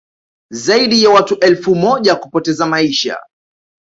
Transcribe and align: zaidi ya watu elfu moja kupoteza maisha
zaidi 0.51 1.03
ya 1.03 1.09
watu 1.09 1.35
elfu 1.39 1.75
moja 1.75 2.15
kupoteza 2.15 2.65
maisha 2.65 3.17